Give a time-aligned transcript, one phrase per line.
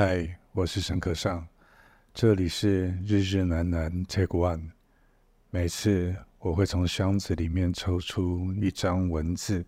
[0.00, 1.44] 嗨，我是沈可尚，
[2.14, 4.70] 这里是日日难难 Take One。
[5.50, 9.66] 每次我会从箱子里面抽出一张文字，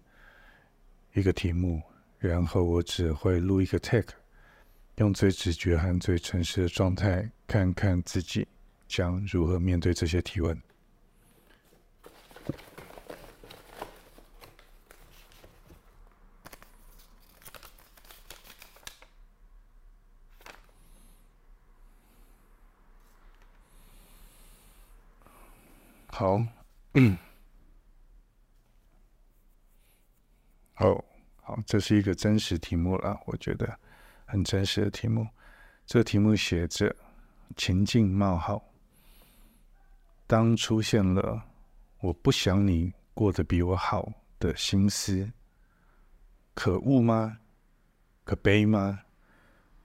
[1.15, 1.83] 一个题目，
[2.21, 4.15] 然后我只会录一个 Take，
[4.99, 8.47] 用最直觉和最诚实的状态，看看自己
[8.87, 10.57] 将如何面对这些提问。
[26.21, 26.39] 好，
[26.93, 27.17] 嗯，
[30.77, 31.03] 好，
[31.41, 33.75] 好，这是一个真实题目了，我觉得
[34.27, 35.27] 很真实的题目。
[35.87, 36.95] 这题目写着
[37.57, 38.63] “情境冒号”，
[40.29, 41.43] 当出现了
[42.01, 45.33] “我不想你过得比我好”的心思，
[46.53, 47.39] 可恶吗？
[48.25, 49.01] 可悲吗？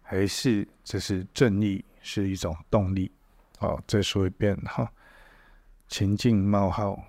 [0.02, 3.09] 还是这是正义，是一种动力？
[3.57, 4.91] 好，再说一遍哈。
[5.87, 7.03] 情境冒号，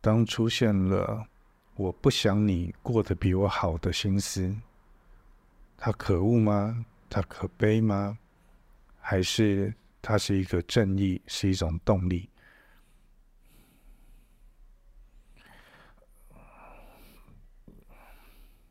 [0.00, 1.26] 当出现了
[1.76, 4.56] “我不想你过得比我好”的心思，
[5.76, 6.84] 它可恶吗？
[7.08, 8.18] 它可悲吗？
[8.98, 12.28] 还是它是一个正义，是一种动力？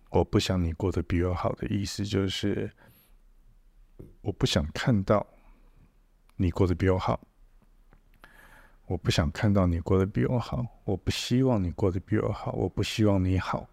[0.09, 2.69] 我不想你过得比我好的意思就是，
[4.21, 5.25] 我不想看到
[6.35, 7.19] 你过得比我好。
[8.91, 13.65] 我不想看到你过得比我好，我不希望你过得比我好，我不希望你好，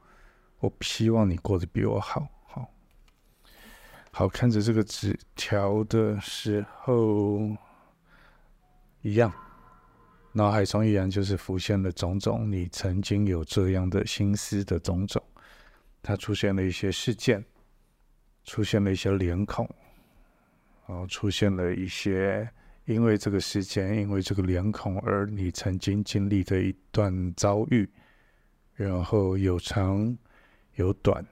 [0.60, 2.24] 我不希望你过得比我好。
[2.44, 2.70] 好，
[4.12, 7.40] 好，看着这个纸条的时候，
[9.02, 9.32] 一样，
[10.30, 15.20] 脑海中依然就是浮现了种种你曾经有这样的心思的种种，
[16.00, 17.44] 它出现了一些事件，
[18.44, 19.68] 出现了一些脸孔，
[20.86, 22.48] 然后出现了一些。
[22.88, 27.86] 因为这个时间，因为这个脸孔，而你曾经经历的一段遭遇，
[28.76, 30.16] 然后有长
[30.76, 31.22] 有短，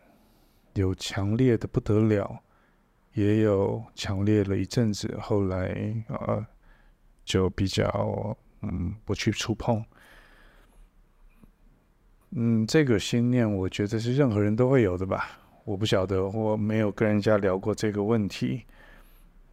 [0.75, 2.39] 有强烈的不得了，
[3.15, 6.47] 也有强烈了一阵子，后来呃
[7.25, 9.83] 就比较嗯不去触碰。
[12.33, 15.41] 嗯，这个心念，我觉得是任何人都会有的吧？
[15.65, 18.65] 我不晓得，我没有跟人家聊过这个问题，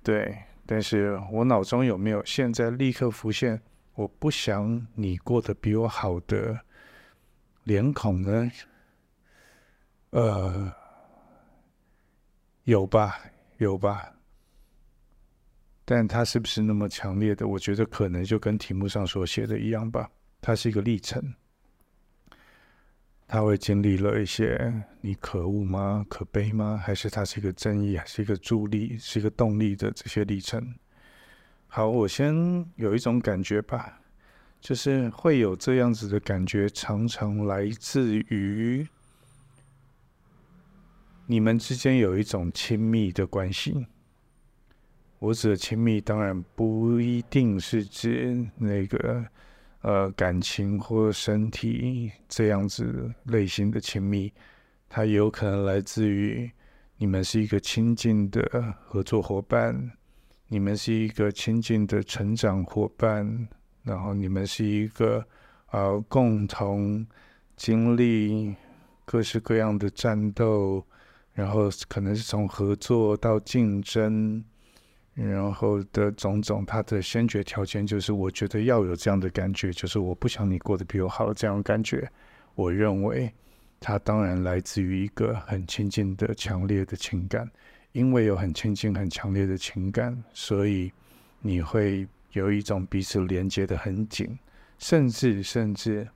[0.03, 0.37] 对。
[0.65, 3.61] 但是我脑中有没有现在立刻浮现？
[3.95, 6.59] 我不想你过得比我好的
[7.63, 8.51] 脸孔呢？
[10.09, 10.73] 呃，
[12.63, 13.19] 有吧，
[13.57, 14.13] 有吧。
[15.85, 17.47] 但它是不是那么强烈的？
[17.47, 20.09] 我觉得可能就跟题目上所写的一样吧。
[20.41, 21.21] 它是一个历程。
[23.33, 24.71] 他会经历了一些，
[25.01, 26.05] 你可恶吗？
[26.07, 26.77] 可悲吗？
[26.77, 30.75] 还是他是一个正义，还是一个助力，是一个动力的这些历程？
[31.65, 33.99] 好，我先有一种感觉吧，
[34.61, 38.87] 就是会有这样子的感觉，常常来自于
[41.25, 43.87] 你们之间有一种亲密的关系。
[45.17, 49.25] 我指的亲密，当然不一定是指那个。
[49.83, 54.31] 呃，感情或身体这样子类型的亲密，
[54.87, 56.49] 它有可能来自于
[56.95, 59.91] 你们是一个亲近的合作伙伴，
[60.47, 63.45] 你们是一个亲近的成长伙伴，
[63.83, 65.21] 然后你们是一个
[65.71, 67.05] 呃共同
[67.57, 68.55] 经历
[69.03, 70.81] 各式各样的战斗，
[71.33, 74.41] 然后可能是从合作到竞争。
[75.13, 82.09] 然后的种种，它的先决条件就是，我觉得要有这样的感觉，就是我不想你过得比我好这样的感觉。
[82.55, 83.31] 我认为，
[83.79, 87.47] 它当然来自于一个很亲近的、强烈的情感，
[87.91, 90.91] 因为有很亲近、很强烈的情感，所以
[91.41, 94.35] 你会有一种彼此连接的很紧，
[94.79, 96.07] 甚至甚至，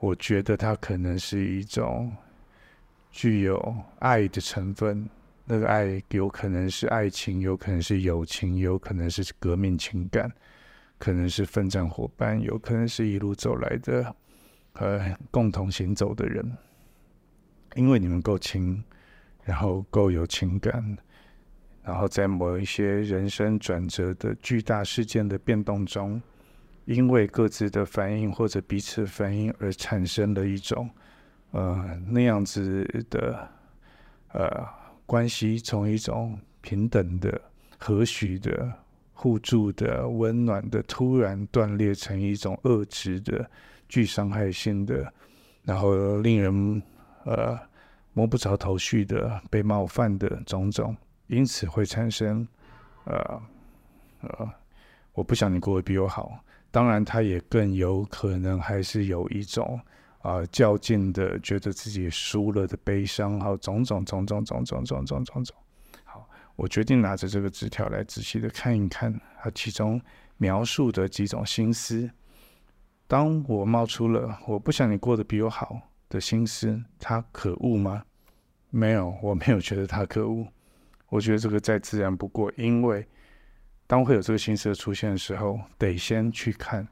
[0.00, 2.10] 我觉得它可能是一种
[3.10, 5.06] 具有爱的成分。
[5.48, 10.28] 那个爱有可能是爱情，有可能是友情，有可能是革命情感，
[10.98, 14.12] 可能是奋战伙伴，有可能是一路走来的
[14.72, 15.00] 和
[15.30, 16.44] 共同行走的人。
[17.76, 18.82] 因为你们够亲，
[19.44, 20.98] 然后够有情感，
[21.84, 26.20] 然后在某一些人生转折的巨大事件的变动中，
[26.86, 30.90] 因为各自的反应或者彼此反应而产生了一种
[31.52, 33.48] 呃那样子的
[34.32, 34.85] 呃。
[35.06, 37.40] 关系从一种平等的、
[37.78, 38.70] 和煦的、
[39.14, 43.48] 互助的、温暖的，突然断裂成一种恶质的、
[43.88, 45.12] 具伤害性的，
[45.62, 46.82] 然后令人
[47.24, 47.58] 呃
[48.12, 50.96] 摸不着头绪的、被冒犯的种种，
[51.28, 52.46] 因此会产生
[53.04, 53.42] 呃
[54.22, 54.50] 呃，
[55.12, 56.40] 我不想你过得比我好。
[56.72, 59.80] 当然，他也更有可能还是有一种
[60.26, 65.56] 啊较劲的，觉得自己输了的悲伤，还有种种种种种种种种种种。
[66.02, 70.00] 好，我决定拿着这个纸条来仔细的看一看，它其中
[70.36, 72.10] 描述的几种心思。
[73.06, 78.02] 当我冒出了我不想你过得比我好的心思，它可恶吗？
[78.70, 80.44] 没有，我没有觉得它可恶。
[81.08, 83.06] 我觉得这个再自然不过，因为。
[83.88, 86.88] 当会有这个心思的出现的时候，得先去看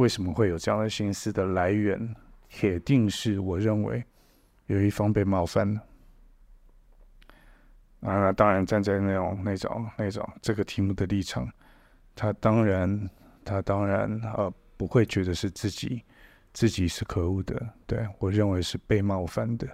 [0.00, 2.16] 为什么会有这样的心思的来源，
[2.48, 4.02] 铁定是我认为
[4.66, 5.82] 有一方被冒犯了。
[8.00, 11.46] 啊，当然站在那种那种那种这个题目的立场，
[12.14, 13.10] 他当然
[13.44, 16.02] 他当然呃不会觉得是自己
[16.54, 19.68] 自己是可恶的，对，我认为是被冒犯的。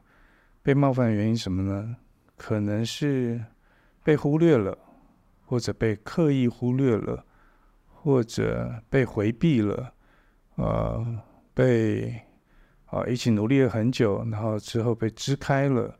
[0.60, 1.96] 被冒犯的原因什么呢？
[2.36, 3.40] 可能是
[4.02, 4.76] 被忽略了。
[5.48, 7.24] 或者被刻意忽略了，
[7.86, 9.94] 或者被回避了，
[10.56, 11.22] 呃，
[11.54, 12.20] 被
[12.86, 15.98] 啊、一起努力了很久，然后之后被支开了，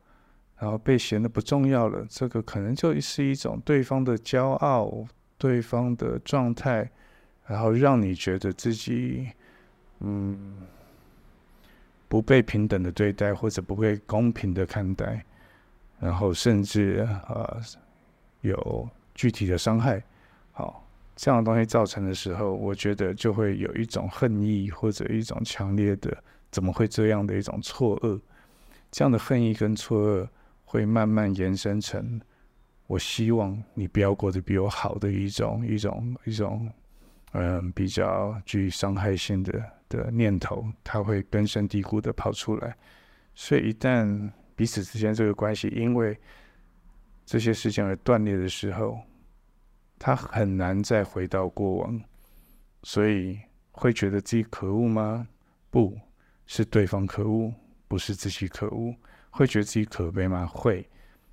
[0.58, 5.06] 然后被嫌得不重要了，这个可能就是一种对方的骄傲，
[5.38, 6.90] 对方的状态，
[7.46, 9.28] 然后让你觉得自己
[10.00, 10.56] 嗯
[12.08, 15.24] 不被平等的对待，或者不被公平的看待，
[15.98, 17.56] 然后甚至啊、
[18.40, 18.88] 有。
[19.18, 20.04] 具体的伤害，
[20.52, 20.85] 好，
[21.16, 26.16] 这样的东西造成的时候，我觉得就会有一种恨意或者一种强烈的
[26.52, 28.20] 怎么会这样的一种错愕，
[28.92, 30.28] 这样的恨意跟错愕
[30.64, 32.20] 会慢慢延伸成
[32.86, 36.70] 我希望你不要过得比我好的一种一种一种
[37.32, 42.76] 嗯比较具伤害性的的念头，它会根深蒂固的跑出来，
[43.34, 46.18] 所以一旦彼此之间这个关系因为
[47.24, 48.98] 这些事情而断裂的时候，
[49.98, 52.00] 他很难再回到过往，
[52.82, 53.38] 所以
[53.72, 55.26] 会觉得自己可恶吗？
[55.70, 55.98] 不
[56.46, 57.52] 是对方可恶，
[57.88, 58.94] 不是自己可恶。
[59.31, 60.46] 会觉得自己可悲吗？
[60.46, 60.88] 会，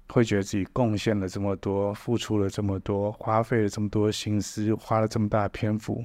[0.10, 6.04] 会觉得自己贡献了这么多，付出了这么多，花费了这么多心思，花了这么大篇幅，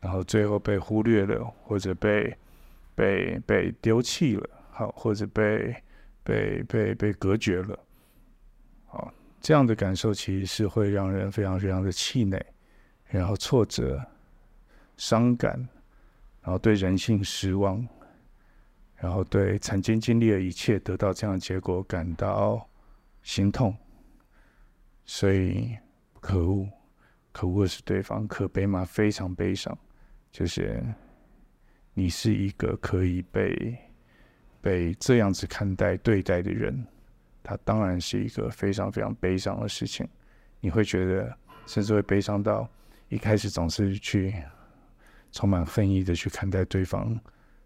[0.00, 2.36] 然后最后被忽略了，或者被
[2.94, 5.74] 被被丢弃了，好，或者被
[6.22, 7.78] 被被被隔绝了，
[8.86, 9.12] 好。
[9.40, 12.44] 这样的感受其实是会让人非常非常的气馁，
[13.06, 14.04] 然后挫折、
[14.96, 15.56] 伤感，
[16.42, 17.86] 然后对人性失望，
[18.96, 22.68] 然后对曾经经历的一切得到这样的结果感到
[23.22, 23.74] 心痛。
[25.04, 25.74] 所以，
[26.20, 26.68] 可恶，
[27.32, 28.84] 可恶的是对方，可悲吗？
[28.84, 29.76] 非常悲伤，
[30.30, 30.82] 就是
[31.94, 33.78] 你是一个可以被
[34.60, 36.86] 被这样子看待对待的人。
[37.48, 40.06] 它当然是一个非常非常悲伤的事情，
[40.60, 41.34] 你会觉得
[41.64, 42.68] 甚至会悲伤到
[43.08, 44.34] 一开始总是去
[45.32, 47.18] 充满恨意的去看待对方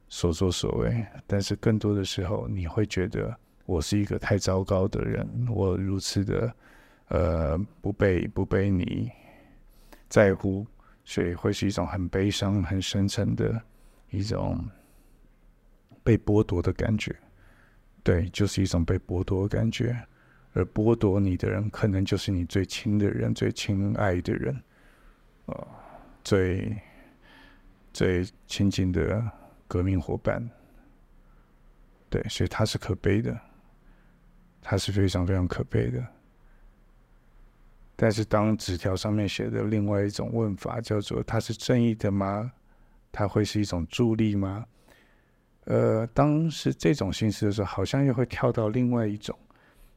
[0.09, 3.37] 所作所为，但是更多的时候你会觉得
[3.67, 6.55] 我是一个太糟糕的人，我如此的
[7.09, 9.11] 呃不被不被你
[10.09, 10.65] 在乎，
[11.05, 13.61] 所以会是一种很悲伤、很深沉的
[14.11, 14.65] 一种
[16.05, 17.13] 被剥夺的感觉。
[18.03, 19.97] 对，就是一种被剥夺的感觉，
[20.55, 24.55] 而剥夺你的人，可能就是你最亲的人、最亲爱的人，
[25.47, 25.69] 啊、呃，
[26.25, 26.77] 最
[27.93, 29.23] 最亲近的
[29.69, 30.49] 革命伙伴。
[32.11, 33.41] 对，所以他是可悲的，
[34.61, 36.05] 他是非常非常可悲的。
[37.95, 42.51] 但是，当纸条上面写的另外一种问法叫做“他是正义的吗？
[43.13, 44.67] 他会是一种助力吗？”
[45.65, 49.39] 呃，当时这种心思的时候，好像又会跳到另外一种，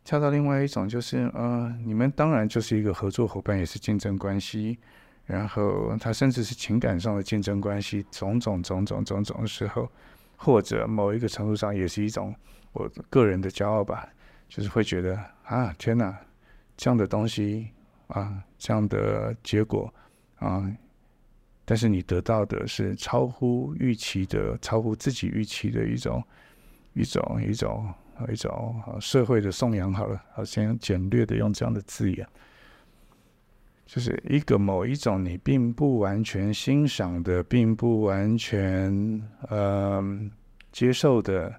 [0.04, 4.78] 跳到另外一种，就是呃，你们当然就是一个合作伙伴，也是竞争关系，
[5.26, 9.90] 然后他甚至是情感上的竞争关系，种种种种种种的时候，
[10.38, 12.34] 或者某一个程度上也是一种
[12.72, 14.08] 我个人的骄傲吧，
[14.48, 16.16] 就是会觉得啊，天哪，
[16.78, 17.70] 这样的东西
[18.06, 19.92] 啊，这样的结果
[20.36, 20.72] 啊。
[21.68, 26.24] 但是你得到的是超乎预期的、超乎自己预期的一种、
[26.94, 27.92] 一种、一种、
[28.32, 29.92] 一种社会的颂扬。
[29.92, 32.28] 好了，好，先简略的用这样的字眼，
[33.88, 38.94] 就是一个某一种你并不完全欣赏的、并不完全
[39.50, 40.32] 嗯、呃、
[40.72, 41.52] 接受的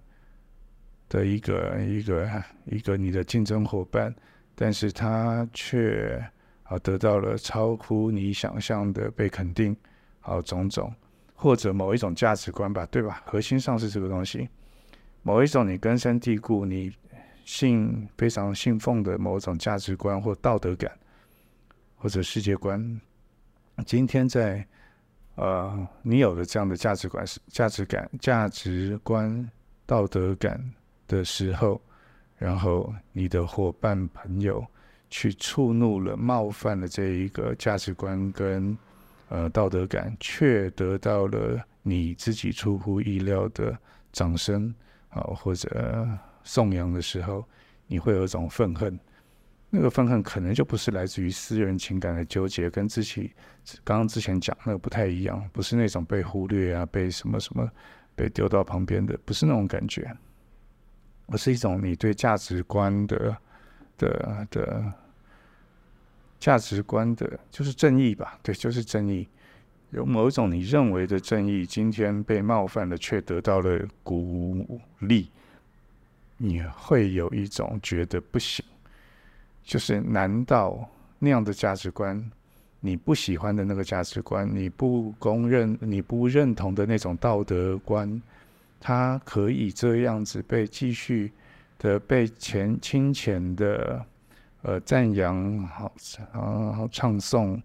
[1.09, 4.15] 的一个一个一个你的竞争伙伴，
[4.55, 6.25] 但是他却
[6.63, 9.77] 啊得到了超乎你想象的被肯定。
[10.27, 10.93] 好，种种，
[11.37, 13.23] 或者某一种价值观吧，对吧？
[13.25, 14.49] 核心上是这个东西。
[15.23, 16.93] 某一种你根深蒂固、你
[17.45, 20.91] 信非常信奉的某种价值观或道德感，
[21.95, 23.01] 或者世界观，
[23.87, 24.67] 今天在
[25.37, 29.49] 呃你有了这样的价值观、价值感、价值观、
[29.87, 30.61] 道德感
[31.07, 31.81] 的时候，
[32.37, 34.67] 然后你的伙伴朋友
[35.09, 38.77] 去触怒了、冒犯了这一个价值观跟
[39.29, 43.77] 呃道德感，却得到了你自己出乎意料的
[44.13, 44.75] 掌声
[45.09, 46.09] 啊，或者
[46.43, 47.45] 颂扬的时候，
[47.87, 48.99] 你会有一种愤恨。
[49.69, 53.33] 那个愤恨可能就不是来自于私人情感的纠结，跟自己
[53.83, 57.69] 刚刚之前讲那个不太一样，不是那种被忽略啊，被什么什么
[58.15, 60.09] 被丢到旁边的，不是那种感觉。
[61.29, 63.37] 而是一种你对价值观的
[63.99, 64.93] 的的
[66.39, 68.39] 价值观的，就是正义吧？
[68.43, 69.27] 对，就是正义。
[69.91, 75.31] 有某一种你认为的正义，今天被冒犯了，却得到了鼓励，
[76.37, 78.65] 你会有一种觉得不行。
[79.63, 80.89] 就是难道
[81.19, 82.31] 那样的价值观，
[82.81, 88.21] 你不喜欢的那个价值观，你不公认、你不认同的那种道德观？
[88.79, 91.33] 它可以这样子被继续
[91.79, 94.05] 的被前清浅的
[94.67, 95.93] 呃赞扬，好
[96.33, 97.63] 啊好唱颂，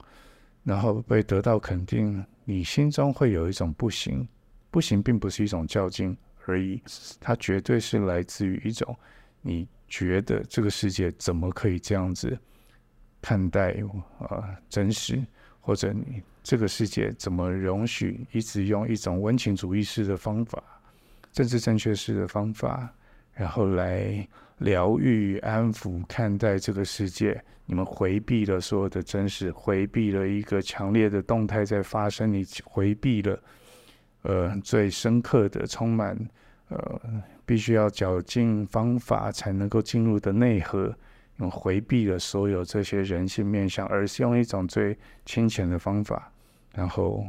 [0.64, 4.28] 然后被得到肯定，你心中会有一种不行，
[4.70, 6.16] 不行，并不是一种较劲
[6.46, 6.80] 而已，
[7.20, 8.96] 它绝对是来自于一种
[9.42, 12.38] 你觉得这个世界怎么可以这样子
[13.20, 13.84] 看待、
[14.20, 15.20] 呃、真实，
[15.60, 20.62] 或者你这个世界怎么容许一直用一种温情主义式的方法。
[21.32, 22.94] 政治正确式的方法，
[23.34, 24.28] 然后来
[24.62, 27.44] 疗愈、安抚、看待这个世界。
[27.66, 33.40] 你们回避了所有的真实，回避了一个强烈的动态在发生，你回避了
[34.24, 36.18] 呃最深刻的、充满
[36.70, 37.02] 呃
[37.46, 40.94] 必须要绞尽方法才能够进入的内核。
[41.36, 46.32] 你回避了所有这些人性面向，而是用一种最浅浅的方法，
[46.74, 47.28] 然后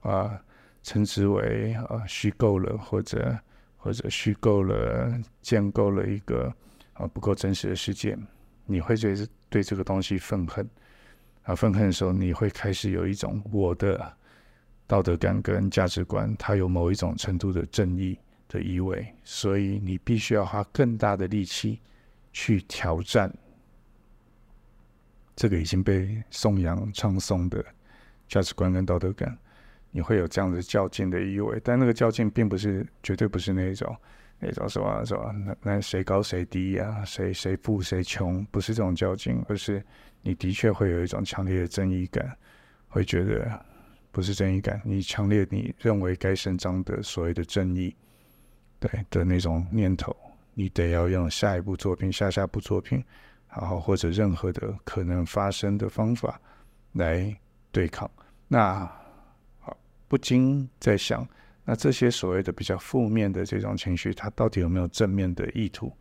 [0.00, 0.38] 啊。
[0.80, 3.36] 称之为啊虚构了，或者
[3.78, 6.52] 或者虚构了，建构了一个
[6.92, 8.18] 啊不够真实的世界，
[8.66, 10.68] 你会对对这个东西愤恨
[11.44, 14.12] 啊，愤恨的时候，你会开始有一种我的
[14.86, 18.18] 道德感跟价值观，它有某一种程度的正义
[18.48, 21.80] 的意味，所以你必须要花更大的力气
[22.32, 23.32] 去挑战
[25.36, 27.64] 这个已经被颂扬唱颂的
[28.28, 29.38] 价值观跟道德感。
[29.90, 33.96] 你会有这样子较劲的意味，但那个较劲并不是绝对不是那种
[34.38, 39.82] 那种什么什么那那谁高谁低呀、谁谁富谁穷，不是这种较劲，而是
[40.22, 42.36] 你的确会有一种强烈的正义感，
[42.88, 43.60] 会觉得
[44.12, 47.94] 不是正义感，你强烈你认为该伸张的所谓的正义，
[48.78, 50.14] 对的那种念头，
[50.54, 53.02] 你得要用下一部作品、下下部作品，
[53.50, 56.40] 然后或者任何的可能发生的方法
[56.92, 57.34] 来
[57.72, 58.08] 对抗
[58.46, 58.88] 那。
[60.08, 61.28] 不禁在想，
[61.64, 65.92] 那这些所谓的比较负面的这种情绪，它到底有没有正面的意图、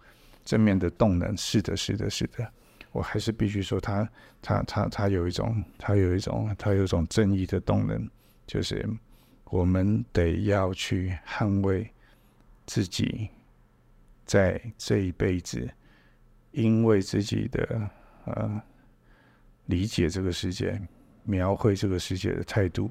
[0.46, 1.36] 正面的动能？
[1.36, 2.50] 是的，是的，是的。
[2.94, 4.10] 我还是必须说它，
[4.42, 8.10] 它，它，它，有一种，它有一种，它有一种正义的动能，
[8.48, 8.88] 就是
[9.46, 11.92] 我们得要去捍卫
[12.66, 13.28] 自己
[14.26, 15.70] 在这一辈子，
[16.52, 17.90] 因为自己的
[18.26, 18.62] 呃
[19.66, 20.82] 理解这个世界、
[21.24, 22.90] 描绘这个世界的态度。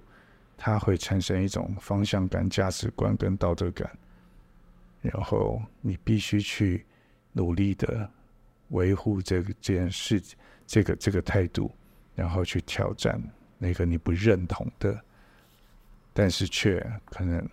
[0.56, 3.90] 它会产生一种方向感、价值观跟道德感，
[5.02, 6.84] 然后你必须去
[7.32, 8.10] 努力的
[8.68, 10.22] 维护这个这件事、
[10.66, 11.70] 这个这个态度，
[12.14, 13.22] 然后去挑战
[13.58, 14.98] 那个你不认同的，
[16.12, 17.46] 但是却可能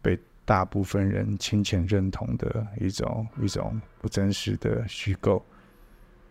[0.00, 5.44] 被大部分人亲浅认同的一种一种不真实的虚构，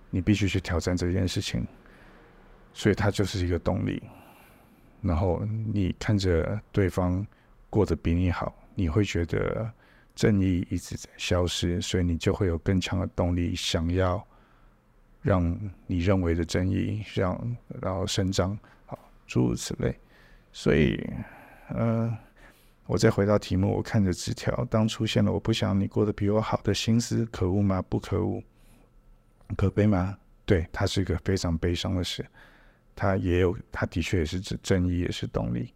[0.09, 1.65] 你必须去挑战这件事情，
[2.73, 4.01] 所以它就是一个动力。
[5.05, 7.25] 然后你看着对方
[7.69, 9.71] 过得比你好，你会觉得
[10.15, 14.25] 正义一直在消失，所以你就会有更强的动力，想要
[15.21, 18.97] 让你认为的正义让然后伸张，好，
[19.27, 19.95] 诸如此类。
[20.51, 20.97] 所以，
[21.69, 22.17] 呃，
[22.85, 27.81] 我再回到题目，我看着纸条，当出现了我不想你过得比我好的心思，可恶吗？
[27.89, 28.41] 不可恶，
[29.57, 30.17] 可悲吗？
[30.45, 32.25] 对，它是一个非常悲伤的事。
[32.95, 35.73] 他也有，他的确也是指正义，也是动力。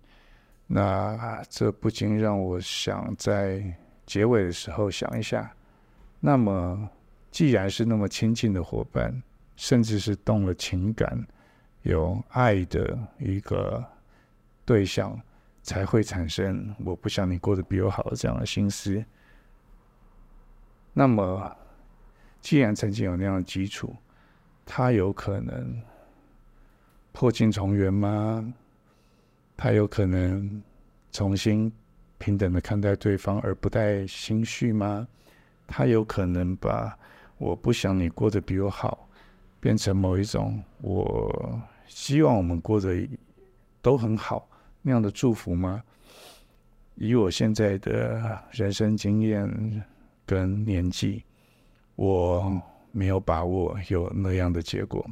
[0.65, 3.61] 那这不禁让我想在
[4.05, 5.51] 结尾的时候想一下：
[6.19, 6.89] 那么，
[7.31, 9.21] 既然是那么亲近的伙伴，
[9.55, 11.27] 甚至是动了情感、
[11.81, 13.83] 有爱的一个
[14.63, 15.19] 对象，
[15.61, 19.03] 才会产生“我不想你过得比我好”这样的心思。
[20.93, 21.55] 那么，
[22.41, 23.95] 既然曾经有那样的基础，
[24.65, 25.81] 他有可能
[27.19, 28.53] 破镜重圆吗？
[29.57, 30.63] 他有可能
[31.11, 31.69] 重新
[32.17, 35.05] 平等的看待对方而不带心绪吗？
[35.67, 36.97] 他有可能把
[37.38, 39.09] 我不想你过得比我好，
[39.59, 43.05] 变成某一种我希望我们过得
[43.81, 44.47] 都很好
[44.81, 45.83] 那样的祝福吗？
[46.95, 49.83] 以我现在的人生经验
[50.25, 51.21] 跟年纪，
[51.97, 52.61] 我
[52.93, 55.05] 没有把握有那样的结果。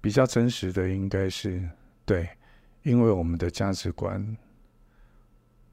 [0.00, 1.68] 比较真实的应该是
[2.04, 2.28] 对，
[2.82, 4.36] 因为我们的价值观、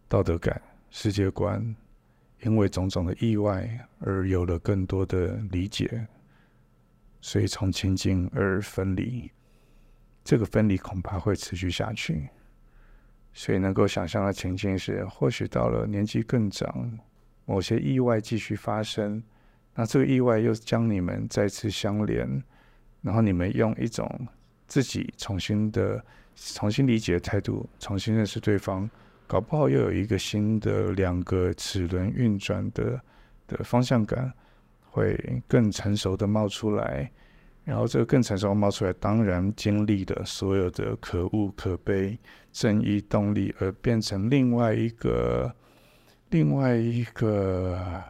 [0.08, 1.76] 道德感、世界观，
[2.42, 6.08] 因为种种的意外而有了更多的理解，
[7.22, 9.32] 所以从亲近而分离，
[10.24, 12.30] 这个分离恐怕会持续下去。
[13.34, 16.98] 所以能够想象的情境是，或许到了年纪更长，
[17.46, 19.22] 某些意外继续发生，
[19.74, 22.42] 那这个意外又将你们再次相连，
[23.06, 24.10] 然后你们用一种
[24.66, 28.90] 自己重新的、重新理解的态度，重新认识对方，
[29.28, 33.00] 搞不好又有一个新的两个齿轮运转的
[33.46, 34.34] 的方向感，
[34.90, 35.16] 会
[35.48, 37.12] 更成熟的冒出来。
[37.64, 42.18] 然后这个更成熟冒出来，当然经历的所有的可恶可悲、
[42.52, 45.54] 正义动力，而变成另外一个
[46.32, 48.04] 另外一个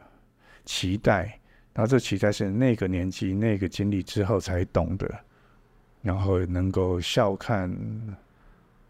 [0.63, 1.37] 期待。
[1.75, 5.13] 然后这期待是那个年纪、那个经历之后才懂的，
[6.01, 7.69] 然后能够笑看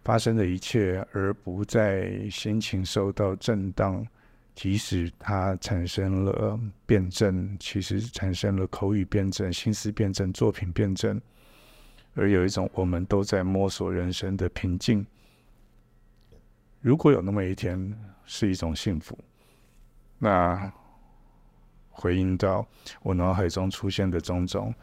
[0.03, 4.07] 发生的一切，而不再心情受到震荡。
[4.53, 11.19] 即使它产生了辩证，其实产生了口语辩证、心思辩证、作品辩证，
[12.13, 15.05] 而有一种我们都在摸索人生的平静。
[16.79, 19.17] 如果有那么一天，是一种幸福。
[20.17, 20.71] 那
[21.95, 22.67] 回应到
[23.01, 24.73] 我脑海中出现的种种，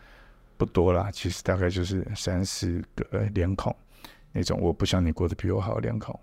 [0.56, 3.76] 不多啦，其实大概就是三四个脸孔，
[4.32, 6.18] 那种我不想你过得比我好脸孔。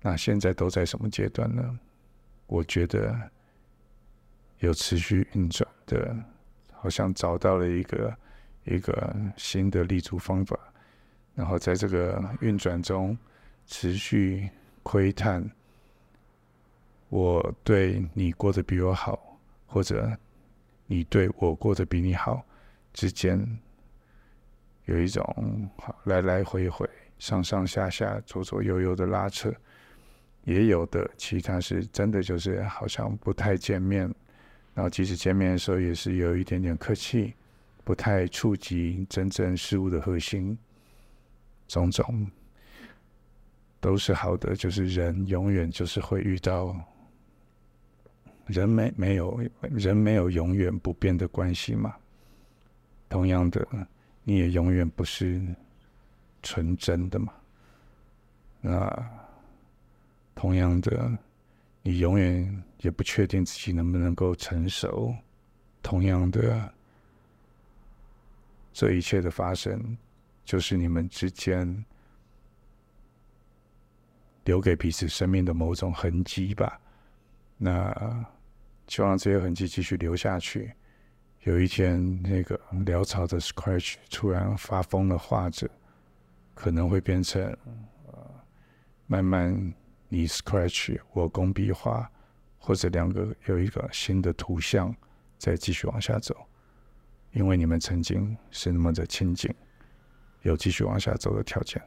[0.00, 1.78] 那现在都在什么阶段呢？
[2.46, 3.16] 我觉得
[4.58, 6.16] 有持续运转的，
[6.72, 8.16] 好像找到了一个
[8.64, 10.58] 一个新的立足方法，
[11.34, 13.16] 然后在这个运转中
[13.66, 14.50] 持续
[14.82, 15.48] 窥探，
[17.08, 19.31] 我对你过得比我好，
[19.72, 20.14] 或者
[20.86, 22.44] 你对我过得比你好
[22.92, 23.58] 之间，
[24.84, 25.70] 有一种
[26.04, 26.86] 来来回回、
[27.18, 29.50] 上上下下、左左右右的拉扯。
[30.44, 34.12] 也有的，其他是真的，就是好像不太见面，
[34.74, 37.32] 然后即使见面的时候，也是有一点点客气，
[37.82, 40.58] 不太触及真正事物的核心，
[41.66, 42.30] 种种
[43.80, 44.54] 都是好的。
[44.54, 46.76] 就是人永远就是会遇到，
[48.46, 51.94] 人没没有人没有永远不变的关系嘛。
[53.08, 53.66] 同样的，
[54.24, 55.42] 你也永远不是
[56.42, 57.32] 纯真的嘛。
[58.60, 59.22] 那。
[60.34, 61.18] 同样的，
[61.82, 65.14] 你永远也不确定自己能不能够成熟。
[65.82, 66.72] 同样的，
[68.72, 69.96] 这一切的发生，
[70.42, 71.84] 就是你们之间
[74.44, 76.80] 留给彼此生命的某种痕迹吧。
[77.64, 78.26] 那
[78.86, 80.72] 就让这些痕迹继续留下去。
[81.42, 85.70] 有一天，那个潦草的 Scratch 突然发疯的，画着，
[86.54, 87.42] 可能会变成
[88.06, 88.30] 呃，
[89.06, 89.74] 慢慢。
[90.14, 92.06] 你 scratch 我工笔画，
[92.58, 94.94] 或者两个有一个新的图像，
[95.38, 96.36] 再继续往下走，
[97.30, 99.50] 因为你们曾经是那么的亲近，
[100.42, 101.80] 有继续往下走的条件。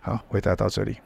[0.00, 1.00] 好，回答到这里。